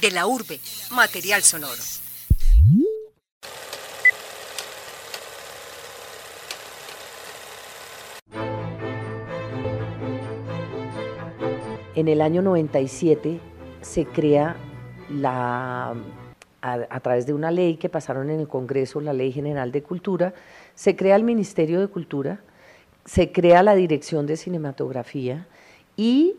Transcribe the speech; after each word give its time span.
De 0.00 0.10
la 0.10 0.26
urbe, 0.26 0.60
material 0.92 1.42
sonoro. 1.42 1.82
En 11.94 12.06
el 12.06 12.20
año 12.20 12.42
97 12.42 13.40
se 13.80 14.06
crea 14.06 14.56
la, 15.10 15.96
a, 16.62 17.00
través 17.00 17.26
de 17.26 17.34
una 17.34 17.50
ley 17.50 17.76
que 17.76 17.88
pasaron 17.88 18.30
en 18.30 18.38
el 18.38 18.46
Congreso, 18.46 19.00
la 19.00 19.12
Ley 19.12 19.32
General 19.32 19.72
de 19.72 19.82
Cultura, 19.82 20.32
se 20.74 20.94
crea 20.94 21.16
el 21.16 21.24
Ministerio 21.24 21.80
de 21.80 21.88
Cultura, 21.88 22.40
se 23.04 23.32
crea 23.32 23.64
la 23.64 23.74
Dirección 23.74 24.26
de 24.26 24.36
Cinematografía 24.36 25.48
y 25.96 26.36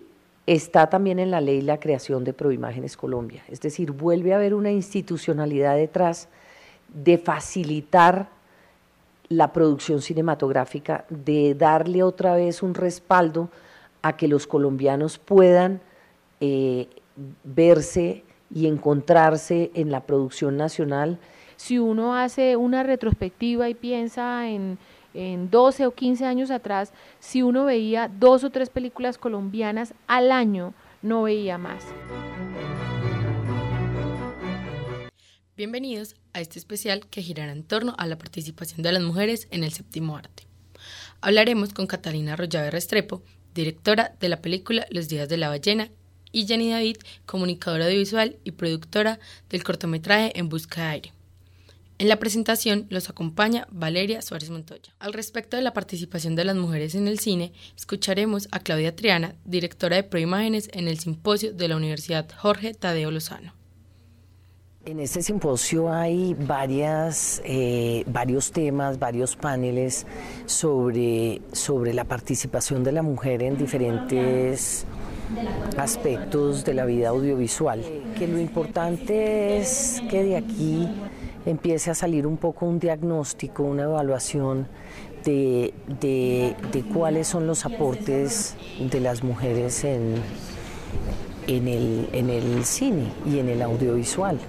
está 0.53 0.89
también 0.89 1.19
en 1.19 1.29
la 1.29 1.41
ley 1.41 1.61
la 1.61 1.79
creación 1.79 2.23
de 2.23 2.33
Proimágenes 2.33 2.97
Colombia. 2.97 3.43
Es 3.49 3.61
decir, 3.61 3.91
vuelve 3.91 4.33
a 4.33 4.37
haber 4.37 4.55
una 4.55 4.71
institucionalidad 4.71 5.75
detrás 5.75 6.27
de 6.91 7.19
facilitar 7.19 8.29
la 9.27 9.53
producción 9.53 10.01
cinematográfica, 10.01 11.05
de 11.09 11.53
darle 11.53 12.01
otra 12.01 12.33
vez 12.33 12.63
un 12.63 12.73
respaldo 12.73 13.49
a 14.01 14.17
que 14.17 14.27
los 14.27 14.47
colombianos 14.47 15.19
puedan 15.19 15.81
eh, 16.39 16.87
verse 17.43 18.23
y 18.51 18.65
encontrarse 18.65 19.69
en 19.75 19.91
la 19.91 20.01
producción 20.01 20.57
nacional. 20.57 21.19
Si 21.57 21.77
uno 21.77 22.15
hace 22.15 22.55
una 22.55 22.81
retrospectiva 22.81 23.69
y 23.69 23.75
piensa 23.75 24.49
en, 24.49 24.79
en 25.13 25.49
12 25.49 25.87
o 25.87 25.91
15 25.91 26.25
años 26.25 26.51
atrás, 26.51 26.93
si 27.19 27.41
uno 27.41 27.65
veía 27.65 28.09
dos 28.09 28.43
o 28.43 28.49
tres 28.49 28.69
películas 28.69 29.17
colombianas 29.17 29.93
al 30.07 30.31
año, 30.31 30.73
no 31.01 31.23
veía 31.23 31.57
más. 31.57 31.83
Bienvenidos 35.55 36.15
a 36.33 36.39
este 36.39 36.57
especial 36.57 37.05
que 37.07 37.21
girará 37.21 37.51
en 37.51 37.63
torno 37.63 37.93
a 37.97 38.07
la 38.07 38.17
participación 38.17 38.81
de 38.81 38.93
las 38.93 39.03
mujeres 39.03 39.47
en 39.51 39.63
el 39.63 39.73
séptimo 39.73 40.15
arte. 40.15 40.47
Hablaremos 41.21 41.73
con 41.73 41.85
Catalina 41.85 42.33
Arroyave 42.33 42.71
Restrepo, 42.71 43.21
directora 43.53 44.15
de 44.21 44.29
la 44.29 44.41
película 44.41 44.85
Los 44.89 45.09
días 45.09 45.27
de 45.27 45.35
la 45.35 45.49
ballena 45.49 45.89
y 46.31 46.45
Jenny 46.45 46.71
David, 46.71 46.97
comunicadora 47.25 47.85
audiovisual 47.85 48.37
y 48.43 48.51
productora 48.51 49.19
del 49.49 49.63
cortometraje 49.63 50.37
En 50.39 50.47
Busca 50.47 50.83
de 50.83 50.87
Aire. 50.87 51.18
En 51.99 52.07
la 52.07 52.15
presentación 52.15 52.85
los 52.89 53.09
acompaña 53.09 53.67
Valeria 53.71 54.21
Suárez 54.21 54.49
Montoya. 54.49 54.95
Al 54.99 55.11
respecto 55.11 55.57
de 55.57 55.63
la 55.63 55.73
participación 55.73 56.33
de 56.33 56.45
las 56.45 56.55
mujeres 56.55 56.95
en 56.95 57.09
el 57.09 57.19
cine, 57.19 57.51
escucharemos 57.75 58.47
a 58.53 58.61
Claudia 58.61 58.95
Triana, 58.95 59.35
directora 59.43 59.97
de 59.97 60.03
Proimágenes 60.03 60.69
en 60.71 60.87
el 60.87 60.97
simposio 60.97 61.51
de 61.53 61.67
la 61.67 61.75
Universidad 61.75 62.29
Jorge 62.37 62.73
Tadeo 62.73 63.11
Lozano. 63.11 63.53
En 64.85 65.01
este 65.01 65.21
simposio 65.21 65.91
hay 65.91 66.35
varias, 66.35 67.41
eh, 67.43 68.05
varios 68.07 68.53
temas, 68.53 68.97
varios 68.97 69.35
paneles 69.35 70.07
sobre, 70.45 71.41
sobre 71.51 71.93
la 71.93 72.05
participación 72.05 72.81
de 72.81 72.93
la 72.93 73.01
mujer 73.01 73.43
en 73.43 73.57
diferentes 73.57 74.85
aspectos 75.77 76.63
de 76.63 76.73
la 76.75 76.85
vida 76.85 77.09
audiovisual. 77.09 77.83
Que 78.17 78.25
lo 78.25 78.39
importante 78.39 79.57
es 79.57 80.01
que 80.09 80.23
de 80.23 80.37
aquí 80.37 80.87
empiece 81.49 81.91
a 81.91 81.95
salir 81.95 82.27
un 82.27 82.37
poco 82.37 82.65
un 82.65 82.79
diagnóstico, 82.79 83.63
una 83.63 83.83
evaluación 83.83 84.67
de, 85.25 86.55
cuáles 86.93 87.27
son 87.27 87.47
los 87.47 87.65
aportes 87.65 88.55
de 88.79 88.99
las 88.99 89.23
mujeres 89.23 89.83
en, 89.83 90.15
en, 91.47 91.67
el, 91.67 92.09
en 92.13 92.29
el 92.29 92.65
cine 92.65 93.11
y 93.25 93.39
en 93.39 93.49
el 93.49 93.61
audiovisual. 93.61 94.39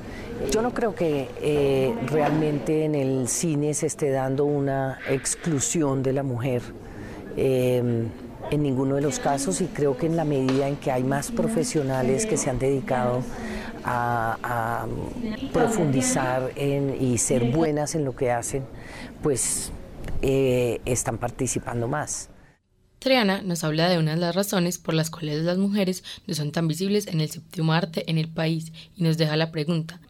Yo 0.50 0.62
no 0.62 0.72
creo 0.72 0.94
que 0.94 1.28
eh, 1.42 1.94
realmente 2.06 2.84
en 2.84 2.94
el 2.94 3.28
cine 3.28 3.74
se 3.74 3.86
esté 3.86 4.10
dando 4.10 4.44
una 4.44 4.98
exclusión 5.08 6.02
de 6.02 6.12
la 6.12 6.22
mujer. 6.22 6.62
Eh, 7.36 8.08
en 8.50 8.62
ninguno 8.62 8.96
de 8.96 9.02
los 9.02 9.20
casos 9.20 9.60
y 9.60 9.66
creo 9.66 9.96
que 9.96 10.06
en 10.06 10.16
la 10.16 10.24
medida 10.24 10.66
en 10.66 10.76
que 10.76 10.90
hay 10.90 11.04
más 11.04 11.30
profesionales 11.30 12.26
que 12.26 12.36
se 12.36 12.50
han 12.50 12.58
dedicado 12.58 13.22
a, 13.84 14.86
profundizar 15.52 16.52
en, 16.56 16.96
y 17.00 17.18
ser 17.18 17.50
buenas 17.50 17.94
en 17.94 18.04
lo 18.04 18.14
que 18.14 18.30
hacen, 18.30 18.64
pues 19.22 19.72
eh, 20.22 20.80
están 20.84 21.18
participando 21.18 21.88
más. 21.88 22.30
Triana 22.98 23.40
nos 23.40 23.64
habla 23.64 23.88
de 23.88 23.98
una 23.98 24.10
de 24.10 24.18
las 24.18 24.34
razones 24.34 24.76
por 24.76 24.92
las 24.92 25.10
cuales 25.10 25.42
las 25.42 25.56
mujeres 25.56 26.04
no 26.26 26.34
son 26.34 26.52
tan 26.52 26.68
visibles 26.68 27.06
en 27.06 27.20
el 27.22 27.30
séptimo 27.30 27.72
arte 27.72 28.08
en 28.10 28.18
el 28.18 28.28
país 28.28 28.72
y 28.94 29.02
nos 29.02 29.16
deja 29.16 29.36
la 29.36 29.50
pregunta, 29.50 30.00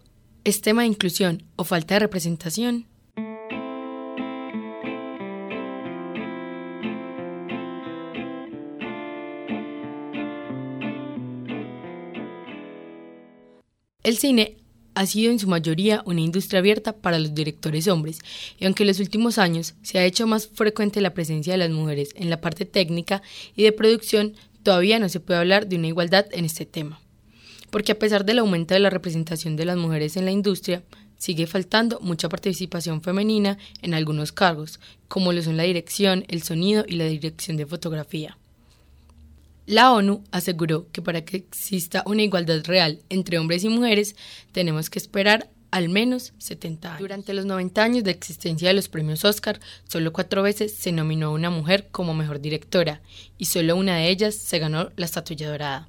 ¿es 0.42 0.60
tema 0.60 0.82
de 0.82 0.88
inclusión 0.88 1.44
o 1.54 1.62
falta 1.62 1.94
de 1.94 2.00
representación? 2.00 2.86
El 14.02 14.16
cine 14.16 14.56
ha 14.94 15.04
sido 15.04 15.30
en 15.30 15.38
su 15.38 15.46
mayoría 15.46 16.02
una 16.06 16.22
industria 16.22 16.60
abierta 16.60 16.96
para 16.96 17.18
los 17.18 17.34
directores 17.34 17.86
hombres, 17.86 18.18
y 18.58 18.64
aunque 18.64 18.82
en 18.82 18.88
los 18.88 18.98
últimos 18.98 19.36
años 19.36 19.74
se 19.82 19.98
ha 19.98 20.06
hecho 20.06 20.26
más 20.26 20.48
frecuente 20.48 21.02
la 21.02 21.12
presencia 21.12 21.52
de 21.52 21.58
las 21.58 21.70
mujeres 21.70 22.10
en 22.16 22.30
la 22.30 22.40
parte 22.40 22.64
técnica 22.64 23.22
y 23.54 23.62
de 23.62 23.72
producción, 23.72 24.34
todavía 24.62 24.98
no 24.98 25.10
se 25.10 25.20
puede 25.20 25.40
hablar 25.40 25.68
de 25.68 25.76
una 25.76 25.88
igualdad 25.88 26.26
en 26.32 26.46
este 26.46 26.64
tema. 26.64 27.00
Porque 27.70 27.92
a 27.92 27.98
pesar 27.98 28.24
del 28.24 28.38
aumento 28.38 28.72
de 28.72 28.80
la 28.80 28.90
representación 28.90 29.54
de 29.56 29.66
las 29.66 29.76
mujeres 29.76 30.16
en 30.16 30.24
la 30.24 30.32
industria, 30.32 30.82
sigue 31.18 31.46
faltando 31.46 32.00
mucha 32.00 32.30
participación 32.30 33.02
femenina 33.02 33.58
en 33.82 33.92
algunos 33.92 34.32
cargos, 34.32 34.80
como 35.08 35.34
lo 35.34 35.42
son 35.42 35.58
la 35.58 35.64
dirección, 35.64 36.24
el 36.28 36.42
sonido 36.42 36.84
y 36.88 36.96
la 36.96 37.04
dirección 37.04 37.58
de 37.58 37.66
fotografía. 37.66 38.38
La 39.70 39.92
ONU 39.92 40.24
aseguró 40.32 40.88
que 40.90 41.00
para 41.00 41.24
que 41.24 41.36
exista 41.36 42.02
una 42.04 42.22
igualdad 42.22 42.64
real 42.64 43.02
entre 43.08 43.38
hombres 43.38 43.62
y 43.62 43.68
mujeres 43.68 44.16
tenemos 44.50 44.90
que 44.90 44.98
esperar 44.98 45.48
al 45.70 45.88
menos 45.88 46.32
70 46.38 46.88
años. 46.88 46.98
Durante 46.98 47.32
los 47.34 47.46
90 47.46 47.80
años 47.80 48.02
de 48.02 48.10
existencia 48.10 48.66
de 48.66 48.74
los 48.74 48.88
premios 48.88 49.24
Oscar, 49.24 49.60
solo 49.86 50.12
cuatro 50.12 50.42
veces 50.42 50.74
se 50.74 50.90
nominó 50.90 51.28
a 51.28 51.34
una 51.34 51.50
mujer 51.50 51.86
como 51.92 52.14
mejor 52.14 52.40
directora 52.40 53.00
y 53.38 53.44
solo 53.44 53.76
una 53.76 53.94
de 53.98 54.08
ellas 54.10 54.34
se 54.34 54.58
ganó 54.58 54.90
la 54.96 55.04
estatuilla 55.04 55.48
dorada. 55.48 55.88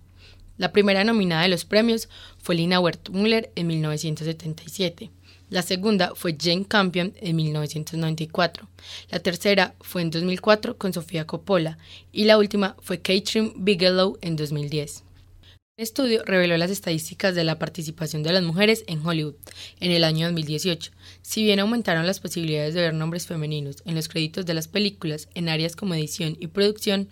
La 0.60 0.72
primera 0.72 1.04
nominada 1.04 1.42
de 1.42 1.50
los 1.50 1.66
premios 1.66 2.08
fue 2.38 2.54
Lina 2.54 2.80
Wertmüller 2.80 3.52
en 3.56 3.66
1977. 3.66 5.10
La 5.52 5.64
segunda 5.64 6.14
fue 6.16 6.38
Jane 6.40 6.64
Campion 6.66 7.14
en 7.20 7.36
1994. 7.36 8.70
La 9.10 9.20
tercera 9.20 9.76
fue 9.82 10.02
en 10.02 10.10
2004 10.10 10.78
con 10.78 10.94
Sofía 10.94 11.28
Coppola 11.28 11.78
y 12.14 12.24
la 12.24 12.38
última 12.38 12.78
fue 12.80 13.02
Catherine 13.02 13.52
Bigelow 13.58 14.18
en 14.22 14.38
2010. 14.38 15.04
Un 15.44 15.84
estudio 15.84 16.24
reveló 16.24 16.56
las 16.56 16.72
estadísticas 16.72 17.36
de 17.36 17.44
la 17.44 17.60
participación 17.60 18.24
de 18.24 18.32
las 18.32 18.44
mujeres 18.44 18.86
en 18.88 19.06
Hollywood 19.06 19.36
en 19.82 19.92
el 19.92 20.06
año 20.06 20.28
2018. 20.28 20.94
Si 21.22 21.44
bien 21.44 21.60
aumentaron 21.60 22.08
las 22.08 22.22
posibilidades 22.22 22.74
de 22.74 22.84
ver 22.84 22.94
nombres 22.94 23.28
femeninos 23.28 23.84
en 23.86 23.96
los 23.96 24.08
créditos 24.08 24.46
de 24.46 24.54
las 24.54 24.70
películas 24.70 25.28
en 25.36 25.50
áreas 25.50 25.76
como 25.76 25.96
edición 25.96 26.38
y 26.40 26.48
producción, 26.48 27.10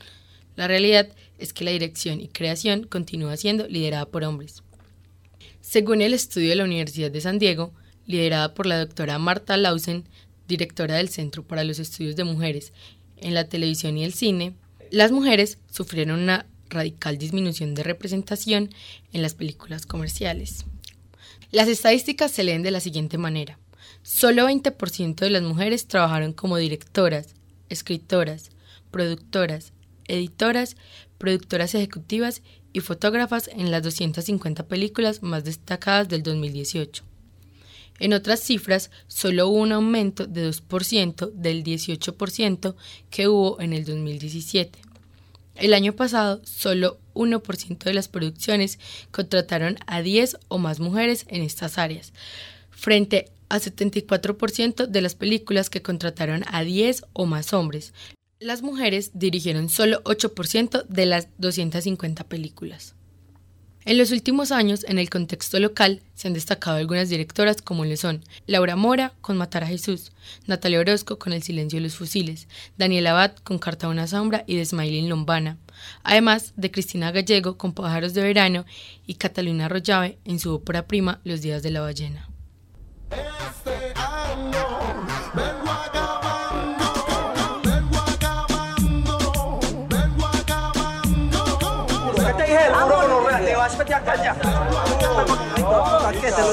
la 0.56 0.70
realidad 0.70 1.10
es 1.40 1.52
que 1.52 1.66
la 1.66 1.72
dirección 1.72 2.22
y 2.22 2.30
creación 2.30 2.84
continúa 2.84 3.36
siendo 3.36 3.68
liderada 3.68 4.06
por 4.06 4.24
hombres. 4.24 4.64
Según 5.60 6.02
el 6.02 6.14
estudio 6.14 6.52
de 6.52 6.56
la 6.56 6.64
Universidad 6.64 7.12
de 7.12 7.20
San 7.20 7.38
Diego, 7.38 7.74
liderada 8.10 8.56
por 8.56 8.66
la 8.66 8.80
doctora 8.80 9.20
Marta 9.20 9.56
Lausen, 9.56 10.04
directora 10.48 10.96
del 10.96 11.10
Centro 11.10 11.44
para 11.44 11.64
los 11.64 11.78
Estudios 11.78 12.16
de 12.16 12.24
Mujeres 12.24 12.74
en 13.18 13.36
la 13.36 13.48
televisión 13.48 14.00
y 14.00 14.04
el 14.04 14.14
cine, 14.14 14.56
las 14.90 15.12
mujeres 15.12 15.60
sufrieron 15.70 16.20
una 16.20 16.48
radical 16.70 17.20
disminución 17.20 17.76
de 17.76 17.84
representación 17.84 18.72
en 19.14 19.22
las 19.22 19.36
películas 19.36 19.86
comerciales. 19.86 20.66
Las 21.52 21.68
estadísticas 21.68 22.32
se 22.32 22.44
leen 22.44 22.64
de 22.64 22.72
la 22.72 22.80
siguiente 22.80 23.20
manera. 23.20 23.60
Solo 24.02 24.50
20% 24.50 25.16
de 25.16 25.30
las 25.30 25.44
mujeres 25.44 25.88
trabajaron 25.88 26.34
como 26.34 26.58
directoras, 26.58 27.36
escritoras, 27.70 28.50
productoras, 28.90 29.72
editoras, 30.08 30.78
productoras 31.20 31.76
ejecutivas 31.76 32.42
y 32.74 32.80
fotógrafas 32.80 33.50
en 33.50 33.70
las 33.70 33.84
250 33.84 34.68
películas 34.68 35.22
más 35.22 35.44
destacadas 35.44 36.10
del 36.10 36.24
2018. 36.24 37.09
En 38.00 38.14
otras 38.14 38.40
cifras, 38.40 38.92
solo 39.08 39.48
hubo 39.48 39.58
un 39.58 39.72
aumento 39.72 40.26
de 40.26 40.50
2% 40.50 41.32
del 41.34 41.64
18% 41.64 42.76
que 43.10 43.28
hubo 43.28 43.60
en 43.60 43.74
el 43.74 43.86
2017. 43.86 44.80
El 45.56 45.74
año 45.74 45.94
pasado, 45.94 46.42
solo 46.46 47.00
1% 47.16 47.84
de 47.84 47.94
las 47.94 48.08
producciones 48.08 48.80
contrataron 49.12 49.78
a 49.88 50.02
10 50.02 50.38
o 50.48 50.58
más 50.58 50.80
mujeres 50.80 51.26
en 51.28 51.42
estas 51.42 51.78
áreas, 51.78 52.14
frente 52.72 53.32
a 53.50 53.60
74% 53.60 54.88
de 54.88 55.02
las 55.02 55.16
películas 55.16 55.70
que 55.70 55.82
contrataron 55.82 56.44
a 56.48 56.64
10 56.64 57.04
o 57.14 57.26
más 57.26 57.52
hombres. 57.54 57.94
Las 58.40 58.62
mujeres 58.62 59.12
dirigieron 59.14 59.68
solo 59.68 60.02
8% 60.04 60.86
de 60.88 61.06
las 61.06 61.28
250 61.40 62.24
películas. 62.24 62.96
En 63.86 63.98
los 63.98 64.12
últimos 64.12 64.52
años, 64.52 64.86
en 64.90 65.00
el 65.00 65.10
contexto 65.10 65.58
local, 65.58 66.02
se 66.14 66.28
han 66.28 66.34
destacado 66.34 66.78
algunas 66.78 67.08
directoras 67.08 67.62
como 67.62 67.86
lo 67.86 67.96
son 67.96 68.24
Laura 68.46 68.76
Mora 68.76 69.14
con 69.22 69.38
Matar 69.38 69.64
a 69.64 69.68
Jesús, 69.68 70.12
Natalia 70.48 70.82
Orozco 70.82 71.18
con 71.18 71.32
El 71.32 71.44
silencio 71.44 71.78
de 71.78 71.84
los 71.84 71.96
fusiles, 71.96 72.48
Daniela 72.78 73.12
Abad 73.12 73.32
con 73.44 73.58
Carta 73.58 73.88
una 73.88 74.06
sombra 74.06 74.44
y 74.48 74.58
Desmailin 74.58 75.08
Lombana, 75.08 75.58
además 76.04 76.54
de 76.58 76.72
Cristina 76.72 77.12
Gallego 77.12 77.58
con 77.58 77.74
Pájaros 77.74 78.14
de 78.14 78.22
verano 78.22 78.66
y 79.08 79.16
Catalina 79.16 79.66
Arroyave 79.66 80.18
en 80.26 80.40
su 80.40 80.54
ópera 80.54 80.86
prima 80.86 81.22
Los 81.24 81.42
días 81.42 81.64
de 81.64 81.72
la 81.72 81.82
ballena. 81.82 82.28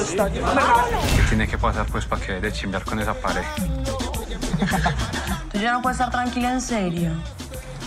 ¿Qué 0.09 1.21
tiene 1.27 1.47
que 1.47 1.57
pasar 1.57 1.85
pues 1.87 2.05
para 2.05 2.25
que 2.25 2.39
de 2.39 2.51
chimbear 2.51 2.83
con 2.85 2.99
esa 2.99 3.13
pared? 3.13 3.43
Tú 5.51 5.59
ya 5.59 5.73
no 5.73 5.81
puedes 5.81 5.99
estar 5.99 6.11
tranquila 6.11 6.53
en 6.53 6.61
serio. 6.61 7.11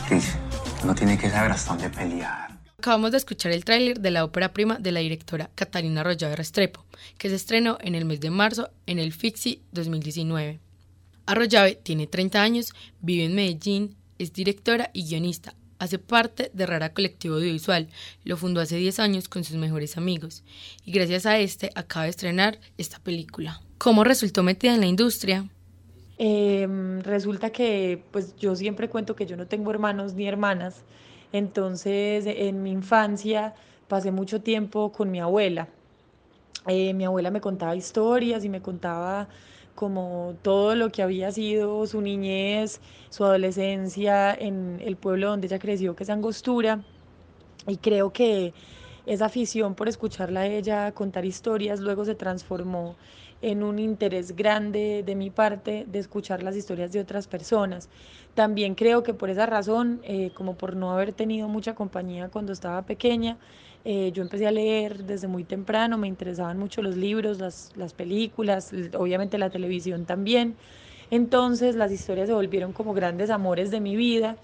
Cris, 0.06 0.34
no 0.84 0.94
tiene 0.94 1.16
que 1.16 1.30
saber 1.30 1.52
hasta 1.52 1.72
dónde 1.72 1.88
pelear. 1.88 2.50
Acabamos 2.78 3.12
de 3.12 3.18
escuchar 3.18 3.52
el 3.52 3.64
tráiler 3.64 4.00
de 4.00 4.10
la 4.10 4.24
ópera 4.24 4.52
prima 4.52 4.76
de 4.78 4.92
la 4.92 5.00
directora 5.00 5.50
Catalina 5.54 6.02
Arroyo 6.02 6.34
Restrepo, 6.34 6.84
que 7.16 7.28
se 7.28 7.36
estrenó 7.36 7.78
en 7.80 7.94
el 7.94 8.04
mes 8.04 8.20
de 8.20 8.30
marzo 8.30 8.70
en 8.86 8.98
el 8.98 9.12
FIXI 9.12 9.62
2019. 9.72 10.60
Arroyave 11.26 11.74
tiene 11.76 12.06
30 12.06 12.42
años, 12.42 12.72
vive 13.00 13.24
en 13.24 13.34
Medellín, 13.34 13.96
es 14.18 14.32
directora 14.32 14.90
y 14.92 15.08
guionista, 15.08 15.54
Hace 15.80 15.98
parte 15.98 16.50
de 16.52 16.66
Rara 16.66 16.92
Colectivo 16.92 17.36
Audiovisual, 17.36 17.88
lo 18.24 18.36
fundó 18.36 18.60
hace 18.60 18.76
10 18.76 19.00
años 19.00 19.28
con 19.30 19.44
sus 19.44 19.56
mejores 19.56 19.96
amigos 19.96 20.44
y 20.84 20.92
gracias 20.92 21.24
a 21.24 21.38
este 21.38 21.70
acaba 21.74 22.04
de 22.04 22.10
estrenar 22.10 22.60
esta 22.76 22.98
película. 22.98 23.62
¿Cómo 23.78 24.04
resultó 24.04 24.42
metida 24.42 24.74
en 24.74 24.80
la 24.80 24.86
industria? 24.86 25.48
Em, 26.18 27.00
resulta 27.00 27.48
que 27.48 28.04
pues 28.10 28.36
yo 28.36 28.54
siempre 28.54 28.90
cuento 28.90 29.16
que 29.16 29.24
yo 29.24 29.38
no 29.38 29.46
tengo 29.46 29.70
hermanos 29.70 30.12
ni 30.12 30.28
hermanas, 30.28 30.82
entonces 31.32 32.26
en 32.26 32.62
mi 32.62 32.72
infancia 32.72 33.54
pasé 33.88 34.10
mucho 34.10 34.42
tiempo 34.42 34.92
con 34.92 35.10
mi 35.10 35.18
abuela. 35.18 35.66
Eh, 36.66 36.92
mi 36.92 37.06
abuela 37.06 37.30
me 37.30 37.40
contaba 37.40 37.74
historias 37.74 38.44
y 38.44 38.50
me 38.50 38.60
contaba 38.60 39.28
como 39.80 40.34
todo 40.42 40.74
lo 40.74 40.92
que 40.92 41.02
había 41.02 41.32
sido 41.32 41.86
su 41.86 42.02
niñez, 42.02 42.82
su 43.08 43.24
adolescencia 43.24 44.34
en 44.34 44.78
el 44.84 44.96
pueblo 44.96 45.30
donde 45.30 45.46
ella 45.46 45.58
creció, 45.58 45.96
que 45.96 46.02
es 46.02 46.10
Angostura. 46.10 46.84
Y 47.66 47.78
creo 47.78 48.12
que 48.12 48.52
esa 49.06 49.24
afición 49.24 49.74
por 49.74 49.88
escucharla 49.88 50.40
a 50.40 50.46
ella 50.46 50.92
contar 50.92 51.24
historias 51.24 51.80
luego 51.80 52.04
se 52.04 52.14
transformó 52.14 52.94
en 53.40 53.62
un 53.62 53.78
interés 53.78 54.36
grande 54.36 55.02
de 55.02 55.14
mi 55.14 55.30
parte 55.30 55.86
de 55.88 55.98
escuchar 55.98 56.42
las 56.42 56.56
historias 56.56 56.92
de 56.92 57.00
otras 57.00 57.26
personas. 57.26 57.88
También 58.34 58.74
creo 58.74 59.02
que 59.02 59.14
por 59.14 59.30
esa 59.30 59.46
razón, 59.46 60.02
eh, 60.04 60.30
como 60.34 60.58
por 60.58 60.76
no 60.76 60.92
haber 60.92 61.14
tenido 61.14 61.48
mucha 61.48 61.74
compañía 61.74 62.28
cuando 62.28 62.52
estaba 62.52 62.82
pequeña, 62.82 63.38
eh, 63.84 64.10
yo 64.12 64.22
empecé 64.22 64.46
a 64.46 64.50
leer 64.50 65.04
desde 65.04 65.26
muy 65.26 65.44
temprano, 65.44 65.96
me 65.96 66.06
interesaban 66.06 66.58
mucho 66.58 66.82
los 66.82 66.96
libros, 66.96 67.38
las, 67.38 67.72
las 67.76 67.94
películas, 67.94 68.72
obviamente 68.96 69.38
la 69.38 69.50
televisión 69.50 70.04
también. 70.04 70.54
Entonces 71.10 71.74
las 71.74 71.90
historias 71.90 72.28
se 72.28 72.34
volvieron 72.34 72.72
como 72.72 72.92
grandes 72.94 73.30
amores 73.30 73.70
de 73.70 73.80
mi 73.80 73.96
vida 73.96 74.36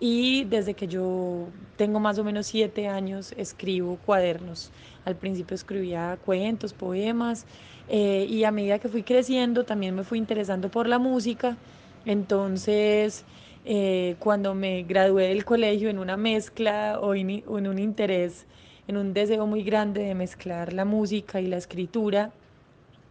y 0.00 0.44
desde 0.44 0.74
que 0.74 0.88
yo 0.88 1.48
tengo 1.76 2.00
más 2.00 2.18
o 2.18 2.24
menos 2.24 2.46
siete 2.46 2.88
años 2.88 3.32
escribo 3.36 3.96
cuadernos. 4.04 4.70
Al 5.04 5.16
principio 5.16 5.54
escribía 5.54 6.18
cuentos, 6.24 6.72
poemas 6.72 7.46
eh, 7.88 8.26
y 8.28 8.44
a 8.44 8.50
medida 8.50 8.78
que 8.78 8.88
fui 8.88 9.02
creciendo 9.02 9.64
también 9.64 9.94
me 9.94 10.04
fui 10.04 10.18
interesando 10.18 10.70
por 10.70 10.88
la 10.88 10.98
música. 10.98 11.56
Entonces 12.04 13.24
eh, 13.64 14.16
cuando 14.18 14.54
me 14.54 14.82
gradué 14.82 15.28
del 15.28 15.44
colegio 15.44 15.90
en 15.90 15.98
una 15.98 16.16
mezcla 16.16 16.98
o 17.00 17.14
en 17.14 17.66
un 17.66 17.78
interés 17.78 18.46
en 18.88 18.96
un 18.96 19.12
deseo 19.12 19.46
muy 19.46 19.62
grande 19.62 20.02
de 20.02 20.14
mezclar 20.14 20.72
la 20.72 20.84
música 20.84 21.40
y 21.40 21.46
la 21.46 21.56
escritura 21.56 22.32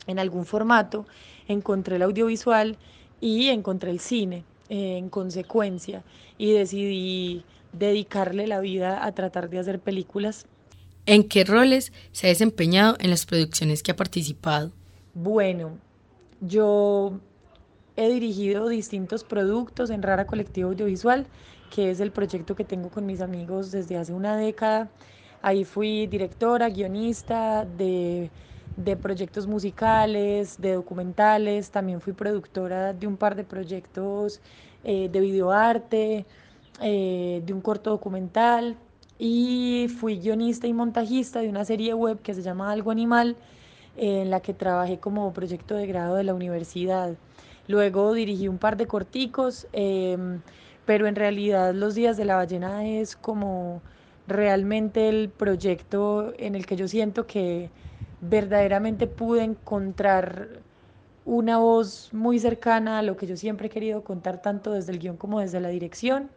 en 0.07 0.19
algún 0.19 0.45
formato, 0.45 1.05
encontré 1.47 1.97
el 1.97 2.01
audiovisual 2.01 2.77
y 3.21 3.47
encontré 3.47 3.91
el 3.91 3.99
cine 3.99 4.43
eh, 4.69 4.97
en 4.97 5.09
consecuencia 5.09 6.03
y 6.37 6.53
decidí 6.53 7.43
dedicarle 7.73 8.47
la 8.47 8.59
vida 8.59 9.05
a 9.05 9.11
tratar 9.13 9.49
de 9.49 9.59
hacer 9.59 9.79
películas. 9.79 10.45
¿En 11.05 11.27
qué 11.27 11.43
roles 11.43 11.91
se 12.11 12.27
ha 12.27 12.29
desempeñado 12.29 12.95
en 12.99 13.09
las 13.09 13.25
producciones 13.25 13.83
que 13.83 13.91
ha 13.91 13.95
participado? 13.95 14.71
Bueno, 15.13 15.77
yo 16.41 17.19
he 17.95 18.09
dirigido 18.09 18.69
distintos 18.69 19.23
productos 19.23 19.89
en 19.89 20.01
Rara 20.01 20.25
Colectivo 20.25 20.69
Audiovisual, 20.69 21.27
que 21.73 21.91
es 21.91 21.99
el 21.99 22.11
proyecto 22.11 22.55
que 22.55 22.63
tengo 22.63 22.89
con 22.89 23.05
mis 23.05 23.21
amigos 23.21 23.71
desde 23.71 23.97
hace 23.97 24.13
una 24.13 24.37
década 24.37 24.89
Ahí 25.41 25.63
fui 25.63 26.07
directora, 26.07 26.69
guionista 26.69 27.65
de, 27.65 28.29
proyectos 29.01 29.47
musicales, 29.47 30.59
de 30.59 30.73
documentales, 30.73 31.71
también 31.71 32.01
fui 32.01 32.13
productora 32.13 32.93
de 32.93 33.07
un 33.07 33.15
par 33.15 33.35
de 33.35 33.43
proyectos 33.45 34.41
eh, 34.83 35.07
de 35.09 35.19
videoarte, 35.19 36.25
eh, 36.81 37.41
de 37.45 37.53
un 37.53 37.61
corto 37.61 37.89
documental 37.89 38.77
y 39.17 39.87
fui 39.99 40.17
guionista 40.19 40.67
y 40.67 40.73
montajista 40.73 41.39
de 41.41 41.49
una 41.49 41.65
serie 41.65 41.93
web 41.93 42.21
que 42.21 42.33
se 42.33 42.41
llama 42.41 42.71
Algo 42.71 42.91
Animal, 42.91 43.37
en 43.97 44.29
la 44.29 44.41
que 44.41 44.53
trabajé 44.53 44.99
como 44.99 45.31
proyecto 45.33 45.75
de 45.75 45.87
grado 45.87 46.15
de 46.15 46.23
la 46.23 46.33
universidad. 46.33 47.15
Luego 47.67 48.13
dirigí 48.13 48.47
un 48.47 48.57
par 48.57 48.77
de 48.77 48.87
corticos, 48.87 49.67
em, 49.73 50.41
pero 50.85 51.07
en 51.07 51.15
realidad 51.15 51.73
Los 51.73 51.95
Días 51.95 52.17
de 52.17 52.25
la 52.25 52.35
Ballena 52.35 52.85
es 52.85 53.15
como 53.15 53.81
realmente 54.29 55.09
el 55.09 55.29
proyecto 55.29 56.33
en 56.37 56.55
el 56.55 56.65
que 56.65 56.75
yo 56.75 56.87
siento 56.87 57.27
que 57.27 57.69
verdaderamente 58.21 59.07
pude 59.07 59.43
encontrar 59.43 60.47
una 61.25 61.57
voz 61.57 62.09
muy 62.13 62.39
cercana 62.39 62.99
a 62.99 63.01
lo 63.01 63.15
que 63.17 63.27
yo 63.27 63.37
siempre 63.37 63.67
he 63.67 63.69
querido 63.69 64.03
contar 64.03 64.41
tanto 64.41 64.71
desde 64.71 64.91
el 64.93 64.99
guion 64.99 65.17
como 65.17 65.39
desde 65.39 65.59
la 65.59 65.69
dirección. 65.69 66.29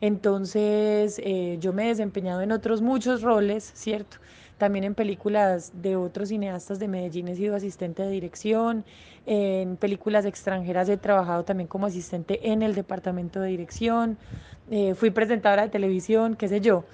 Entonces 0.00 1.20
eh, 1.24 1.56
yo 1.58 1.72
me 1.72 1.84
he 1.84 1.88
desempeñado 1.88 2.42
en 2.42 2.52
otros 2.52 2.82
muchos 2.82 3.22
roles, 3.22 3.72
¿cierto? 3.74 4.18
También 4.58 4.84
en 4.84 4.94
películas 4.94 5.72
de 5.82 5.96
otros 5.96 6.28
cineastas 6.28 6.78
de 6.78 6.88
Medellín 6.88 7.28
he 7.28 7.36
sido 7.36 7.54
asistente 7.56 8.02
de 8.02 8.10
dirección, 8.10 8.84
en 9.26 9.76
películas 9.76 10.24
extranjeras 10.24 10.88
he 10.88 10.96
trabajado 10.96 11.44
también 11.44 11.66
como 11.66 11.86
asistente 11.86 12.52
en 12.52 12.62
el 12.62 12.74
departamento 12.74 13.40
de 13.40 13.48
dirección, 13.48 14.18
eh, 14.70 14.94
fui 14.94 15.10
presentadora 15.10 15.62
de 15.62 15.68
televisión, 15.68 16.36
qué 16.36 16.48
sé 16.48 16.60
yo 16.60 16.84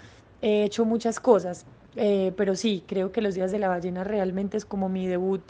he 0.42 0.64
hecho 0.64 0.84
muchas 0.84 1.20
cosas, 1.20 1.64
eh, 1.96 2.32
pero 2.36 2.56
sí, 2.56 2.84
creo 2.86 3.12
que 3.12 3.22
Los 3.22 3.34
Días 3.34 3.52
de 3.52 3.58
la 3.58 3.68
Ballena 3.68 4.04
realmente 4.04 4.56
es 4.56 4.64
como 4.64 4.88
mi 4.88 5.06
debut 5.06 5.42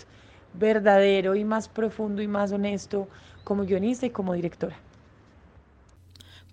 verdadero 0.55 1.35
y 1.35 1.45
más 1.45 1.69
profundo 1.69 2.23
y 2.23 2.29
más 2.29 2.53
honesto 2.53 3.09
como 3.43 3.65
guionista 3.65 4.07
y 4.07 4.11
como 4.11 4.35
directora. 4.35 4.77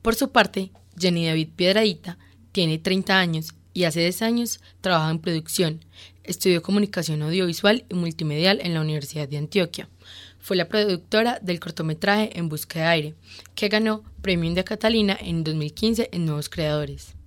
Por 0.01 0.15
su 0.15 0.31
parte, 0.31 0.71
Jenny 0.97 1.27
David 1.27 1.49
Piedradita 1.55 2.17
tiene 2.51 2.79
30 2.79 3.19
años 3.19 3.53
y 3.73 3.83
hace 3.83 3.99
10 3.99 4.21
años 4.21 4.59
trabaja 4.81 5.11
en 5.11 5.19
producción. 5.19 5.85
Estudió 6.23 6.61
comunicación 6.61 7.21
audiovisual 7.21 7.85
y 7.89 7.95
multimedial 7.95 8.59
en 8.61 8.73
la 8.73 8.81
Universidad 8.81 9.27
de 9.27 9.37
Antioquia. 9.37 9.89
Fue 10.39 10.55
la 10.55 10.67
productora 10.67 11.39
del 11.41 11.59
cortometraje 11.59 12.37
En 12.37 12.49
Busca 12.49 12.79
de 12.79 12.85
Aire, 12.85 13.15
que 13.55 13.67
ganó 13.67 14.03
Premio 14.21 14.47
India 14.47 14.63
Catalina 14.63 15.17
en 15.19 15.43
2015 15.43 16.09
en 16.11 16.25
Nuevos 16.25 16.49
Creadores. 16.49 17.18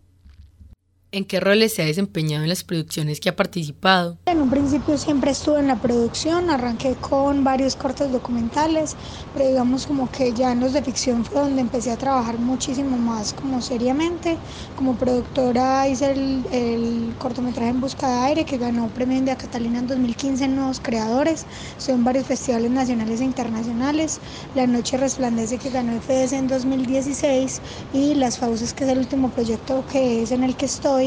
¿En 1.14 1.26
qué 1.26 1.40
roles 1.40 1.74
se 1.74 1.82
ha 1.82 1.84
desempeñado 1.84 2.42
en 2.42 2.48
las 2.48 2.64
producciones 2.64 3.20
que 3.20 3.28
ha 3.28 3.36
participado? 3.36 4.16
En 4.24 4.40
un 4.40 4.48
principio 4.48 4.96
siempre 4.96 5.32
estuve 5.32 5.58
en 5.60 5.66
la 5.66 5.76
producción, 5.76 6.48
arranqué 6.48 6.94
con 6.94 7.44
varios 7.44 7.76
cortos 7.76 8.10
documentales, 8.10 8.96
pero 9.34 9.46
digamos 9.46 9.86
como 9.86 10.10
que 10.10 10.32
ya 10.32 10.52
en 10.52 10.60
los 10.60 10.72
de 10.72 10.80
ficción 10.80 11.22
fue 11.22 11.42
donde 11.42 11.60
empecé 11.60 11.90
a 11.90 11.98
trabajar 11.98 12.38
muchísimo 12.38 12.96
más 12.96 13.34
como 13.34 13.60
seriamente. 13.60 14.38
Como 14.74 14.94
productora 14.94 15.86
hice 15.86 16.12
el, 16.12 17.12
cortometraje 17.18 17.68
En 17.68 17.82
Busca 17.82 18.08
de 18.08 18.18
Aire 18.28 18.44
que 18.46 18.56
ganó 18.56 18.88
Premio 18.88 19.18
India 19.18 19.36
Catalina 19.36 19.80
en 19.80 19.88
2015 19.88 20.44
en 20.46 20.56
Nuevos 20.56 20.80
Creadores, 20.80 21.44
son 21.76 22.04
varios 22.04 22.24
festivales 22.24 22.70
nacionales 22.70 23.20
e 23.20 23.24
internacionales. 23.24 24.18
La 24.54 24.66
Noche 24.66 24.96
Resplandece 24.96 25.58
que 25.58 25.68
ganó 25.68 25.92
FDS 26.00 26.32
en 26.32 26.48
2016 26.48 27.60
y 27.92 28.14
Las 28.14 28.38
Fauces 28.38 28.72
que 28.72 28.84
es 28.84 28.90
el 28.90 28.98
último 28.98 29.28
proyecto 29.28 29.84
que 29.92 30.22
es 30.22 30.30
en 30.30 30.42
el 30.42 30.56
que 30.56 30.64
estoy 30.64 31.01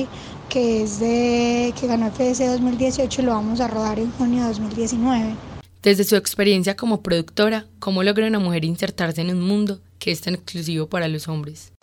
que 0.50 0.84
es 0.84 1.00
de 1.00 1.74
que 1.80 1.88
ganó 1.88 2.08
FS 2.08 2.46
2018 2.46 3.22
y 3.22 3.26
lo 3.26 3.32
vamos 3.32 3.60
a 3.60 3.68
rodar 3.68 4.00
en 4.00 4.12
junio 4.12 4.44
de 4.44 4.50
2019. 4.50 5.36
Desde 5.82 6.04
su 6.04 6.16
experiencia 6.16 6.76
como 6.76 7.02
productora, 7.02 7.66
¿cómo 7.80 8.04
logra 8.04 8.28
una 8.28 8.40
mujer 8.40 8.66
insertarse 8.66 9.22
en 9.22 9.30
un 9.30 9.42
mundo 9.42 9.80
que 10.00 10.12
es 10.12 10.22
tan 10.22 10.34
exclusivo 10.34 10.88
para 10.88 11.08
los 11.08 11.28
hombres? 11.28 11.74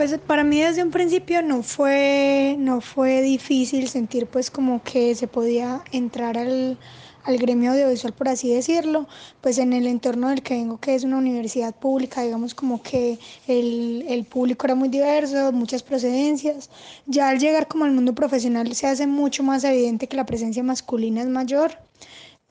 Pues 0.00 0.16
para 0.26 0.44
mí 0.44 0.62
desde 0.62 0.82
un 0.82 0.90
principio 0.90 1.42
no 1.42 1.62
fue, 1.62 2.56
no 2.58 2.80
fue 2.80 3.20
difícil 3.20 3.86
sentir 3.86 4.26
pues 4.26 4.50
como 4.50 4.82
que 4.82 5.14
se 5.14 5.26
podía 5.26 5.84
entrar 5.92 6.38
al, 6.38 6.78
al 7.24 7.36
gremio 7.36 7.72
audiovisual, 7.72 8.14
por 8.14 8.28
así 8.30 8.50
decirlo, 8.50 9.06
pues 9.42 9.58
en 9.58 9.74
el 9.74 9.86
entorno 9.86 10.30
del 10.30 10.42
que 10.42 10.54
vengo, 10.54 10.80
que 10.80 10.94
es 10.94 11.04
una 11.04 11.18
universidad 11.18 11.74
pública, 11.74 12.22
digamos 12.22 12.54
como 12.54 12.82
que 12.82 13.18
el, 13.46 14.06
el, 14.08 14.24
público 14.24 14.66
era 14.66 14.74
muy 14.74 14.88
diverso, 14.88 15.52
muchas 15.52 15.82
procedencias. 15.82 16.70
Ya 17.04 17.28
al 17.28 17.38
llegar 17.38 17.68
como 17.68 17.84
al 17.84 17.92
mundo 17.92 18.14
profesional 18.14 18.74
se 18.74 18.86
hace 18.86 19.06
mucho 19.06 19.42
más 19.42 19.64
evidente 19.64 20.06
que 20.06 20.16
la 20.16 20.24
presencia 20.24 20.62
masculina 20.62 21.20
es 21.20 21.28
mayor. 21.28 21.72